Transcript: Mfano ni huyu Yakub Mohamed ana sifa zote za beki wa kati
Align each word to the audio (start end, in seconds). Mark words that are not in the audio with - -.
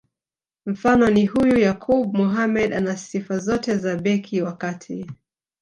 Mfano 0.65 1.09
ni 1.09 1.25
huyu 1.25 1.57
Yakub 1.57 2.15
Mohamed 2.17 2.73
ana 2.73 2.97
sifa 2.97 3.37
zote 3.39 3.75
za 3.77 3.95
beki 3.97 4.41
wa 4.41 4.57
kati 4.57 5.07